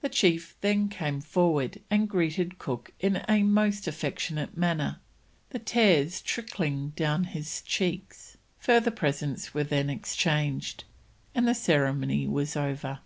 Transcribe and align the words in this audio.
The 0.00 0.08
chief 0.08 0.56
then 0.60 0.88
came 0.88 1.20
forward 1.20 1.80
and 1.88 2.08
greeted 2.08 2.58
Cook 2.58 2.90
in 2.98 3.22
a 3.28 3.44
most 3.44 3.86
affectionate 3.86 4.56
manner, 4.56 4.98
the 5.50 5.60
tears 5.60 6.20
trickling 6.20 6.88
down 6.96 7.22
his 7.30 7.62
cheeks. 7.64 8.36
Further 8.58 8.90
presents 8.90 9.54
were 9.54 9.62
then 9.62 9.88
exchanged, 9.88 10.82
and 11.32 11.46
the 11.46 11.54
ceremony 11.54 12.26
was 12.26 12.56
over. 12.56 12.98